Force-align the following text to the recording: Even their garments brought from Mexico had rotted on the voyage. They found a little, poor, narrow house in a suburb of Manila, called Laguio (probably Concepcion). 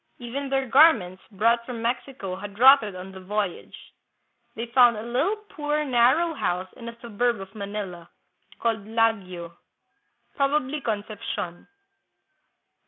Even 0.17 0.49
their 0.49 0.67
garments 0.67 1.21
brought 1.31 1.63
from 1.63 1.79
Mexico 1.83 2.35
had 2.35 2.57
rotted 2.57 2.95
on 2.95 3.11
the 3.11 3.19
voyage. 3.19 3.93
They 4.55 4.65
found 4.65 4.97
a 4.97 5.03
little, 5.03 5.35
poor, 5.49 5.85
narrow 5.85 6.33
house 6.33 6.73
in 6.75 6.89
a 6.89 6.99
suburb 7.01 7.39
of 7.39 7.53
Manila, 7.53 8.09
called 8.57 8.83
Laguio 8.87 9.55
(probably 10.35 10.81
Concepcion). 10.81 11.67